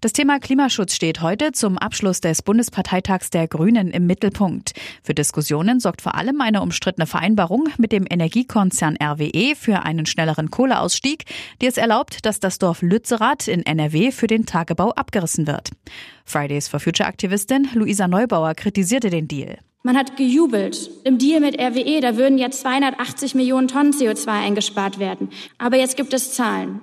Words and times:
Das 0.00 0.12
Thema 0.12 0.38
Klimaschutz 0.38 0.94
steht 0.94 1.22
heute 1.22 1.52
zum 1.52 1.76
Abschluss 1.76 2.20
des 2.20 2.42
Bundesparteitags 2.42 3.30
der 3.30 3.48
Grünen 3.48 3.90
im 3.90 4.06
Mittelpunkt. 4.06 4.72
Für 5.02 5.12
Diskussionen 5.14 5.80
sorgt 5.80 6.02
vor 6.02 6.14
allem 6.14 6.40
eine 6.40 6.62
umstrittene 6.62 7.06
Vereinbarung 7.06 7.68
mit 7.78 7.90
dem 7.90 8.06
Energiekonzern 8.08 8.96
RWE 9.02 9.54
für 9.56 9.82
einen 9.82 10.06
schnelleren 10.06 10.50
Kohleausstieg, 10.50 11.24
die 11.60 11.66
es 11.66 11.78
erlaubt, 11.78 12.24
dass 12.24 12.38
das 12.38 12.58
Dorf 12.58 12.82
Lützerath 12.82 13.48
in 13.48 13.66
NRW 13.66 14.12
für 14.12 14.28
den 14.28 14.46
Tagebau 14.46 14.90
abgerissen 14.90 15.46
wird. 15.46 15.70
Fridays 16.24 16.68
for 16.68 16.78
Future 16.78 17.08
Aktivistin 17.08 17.68
Luisa 17.74 18.06
Neubauer 18.06 18.54
kritisierte 18.54 19.10
den 19.10 19.26
Deal. 19.26 19.58
Man 19.82 19.96
hat 19.96 20.16
gejubelt. 20.16 20.90
Im 21.04 21.18
Deal 21.18 21.40
mit 21.40 21.58
RWE, 21.58 22.00
da 22.00 22.16
würden 22.16 22.36
jetzt 22.36 22.60
280 22.60 23.34
Millionen 23.34 23.68
Tonnen 23.68 23.92
CO2 23.92 24.28
eingespart 24.28 24.98
werden. 24.98 25.30
Aber 25.56 25.76
jetzt 25.76 25.96
gibt 25.96 26.12
es 26.12 26.34
Zahlen. 26.34 26.80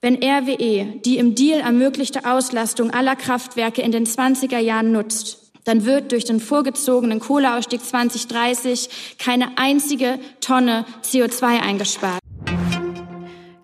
Wenn 0.00 0.22
RWE 0.22 1.00
die 1.04 1.18
im 1.18 1.34
Deal 1.34 1.58
ermöglichte 1.58 2.24
Auslastung 2.24 2.92
aller 2.92 3.16
Kraftwerke 3.16 3.82
in 3.82 3.90
den 3.90 4.06
20er 4.06 4.58
Jahren 4.58 4.92
nutzt, 4.92 5.50
dann 5.64 5.84
wird 5.84 6.12
durch 6.12 6.24
den 6.24 6.38
vorgezogenen 6.38 7.18
Kohleausstieg 7.18 7.84
2030 7.84 9.16
keine 9.18 9.58
einzige 9.58 10.20
Tonne 10.40 10.84
CO2 11.02 11.60
eingespart. 11.60 12.20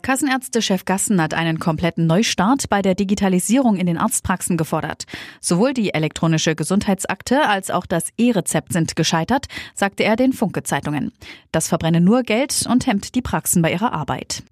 Kassenärztechef 0.02 0.84
Gassen 0.84 1.22
hat 1.22 1.34
einen 1.34 1.60
kompletten 1.60 2.08
Neustart 2.08 2.68
bei 2.68 2.82
der 2.82 2.96
Digitalisierung 2.96 3.76
in 3.76 3.86
den 3.86 3.96
Arztpraxen 3.96 4.56
gefordert. 4.56 5.04
Sowohl 5.40 5.72
die 5.72 5.94
elektronische 5.94 6.56
Gesundheitsakte 6.56 7.48
als 7.48 7.70
auch 7.70 7.86
das 7.86 8.08
E-Rezept 8.18 8.72
sind 8.72 8.96
gescheitert, 8.96 9.46
sagte 9.74 10.02
er 10.02 10.16
den 10.16 10.32
Funke-Zeitungen. 10.32 11.12
Das 11.52 11.68
verbrenne 11.68 12.00
nur 12.00 12.24
Geld 12.24 12.66
und 12.68 12.88
hemmt 12.88 13.14
die 13.14 13.22
Praxen 13.22 13.62
bei 13.62 13.72
ihrer 13.72 13.92
Arbeit. 13.92 14.42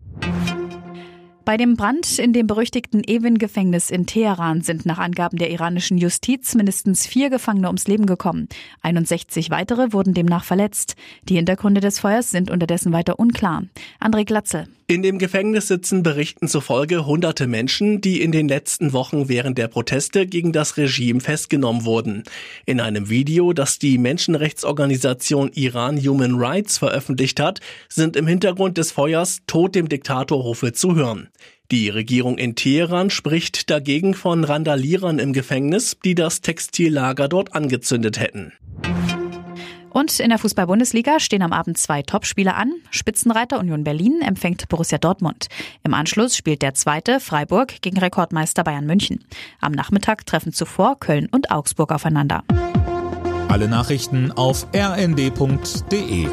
Bei 1.44 1.56
dem 1.56 1.74
Brand 1.76 2.20
in 2.20 2.32
dem 2.32 2.46
berüchtigten 2.46 3.02
Evin-Gefängnis 3.02 3.90
in 3.90 4.06
Teheran 4.06 4.60
sind 4.60 4.86
nach 4.86 4.98
Angaben 4.98 5.38
der 5.38 5.50
iranischen 5.50 5.98
Justiz 5.98 6.54
mindestens 6.54 7.04
vier 7.04 7.30
Gefangene 7.30 7.66
ums 7.66 7.88
Leben 7.88 8.06
gekommen. 8.06 8.48
61 8.82 9.50
weitere 9.50 9.92
wurden 9.92 10.14
demnach 10.14 10.44
verletzt. 10.44 10.94
Die 11.28 11.34
Hintergründe 11.34 11.80
des 11.80 11.98
Feuers 11.98 12.30
sind 12.30 12.48
unterdessen 12.48 12.92
weiter 12.92 13.18
unklar. 13.18 13.64
André 14.00 14.24
Glatzel. 14.24 14.68
In 14.92 15.02
dem 15.02 15.18
Gefängnis 15.18 15.68
sitzen 15.68 16.02
Berichten 16.02 16.48
zufolge 16.48 17.06
hunderte 17.06 17.46
Menschen, 17.46 18.02
die 18.02 18.20
in 18.20 18.30
den 18.30 18.46
letzten 18.46 18.92
Wochen 18.92 19.26
während 19.26 19.56
der 19.56 19.68
Proteste 19.68 20.26
gegen 20.26 20.52
das 20.52 20.76
Regime 20.76 21.20
festgenommen 21.20 21.86
wurden. 21.86 22.24
In 22.66 22.78
einem 22.78 23.08
Video, 23.08 23.54
das 23.54 23.78
die 23.78 23.96
Menschenrechtsorganisation 23.96 25.50
Iran 25.54 25.96
Human 25.98 26.34
Rights 26.34 26.76
veröffentlicht 26.76 27.40
hat, 27.40 27.60
sind 27.88 28.16
im 28.16 28.26
Hintergrund 28.26 28.76
des 28.76 28.92
Feuers 28.92 29.38
Tod 29.46 29.74
dem 29.74 29.88
Diktatorrufe 29.88 30.74
zu 30.74 30.94
hören. 30.94 31.28
Die 31.70 31.88
Regierung 31.88 32.36
in 32.36 32.54
Teheran 32.54 33.08
spricht 33.08 33.70
dagegen 33.70 34.14
von 34.14 34.44
Randalierern 34.44 35.18
im 35.18 35.32
Gefängnis, 35.32 35.96
die 36.04 36.14
das 36.14 36.42
Textillager 36.42 37.28
dort 37.28 37.54
angezündet 37.54 38.20
hätten. 38.20 38.52
Und 39.92 40.20
in 40.20 40.30
der 40.30 40.38
Fußball-Bundesliga 40.38 41.20
stehen 41.20 41.42
am 41.42 41.52
Abend 41.52 41.76
zwei 41.76 42.02
Topspiele 42.02 42.54
an. 42.54 42.72
Spitzenreiter 42.90 43.58
Union 43.58 43.84
Berlin 43.84 44.20
empfängt 44.22 44.68
Borussia 44.68 44.98
Dortmund. 44.98 45.48
Im 45.82 45.92
Anschluss 45.92 46.36
spielt 46.36 46.62
der 46.62 46.74
zweite 46.74 47.20
Freiburg 47.20 47.80
gegen 47.82 47.98
Rekordmeister 47.98 48.64
Bayern 48.64 48.86
München. 48.86 49.24
Am 49.60 49.72
Nachmittag 49.72 50.24
treffen 50.26 50.52
zuvor 50.52 50.98
Köln 50.98 51.28
und 51.30 51.50
Augsburg 51.50 51.92
aufeinander. 51.92 52.42
Alle 53.48 53.68
Nachrichten 53.68 54.32
auf 54.32 54.66
rnd.de 54.74 56.26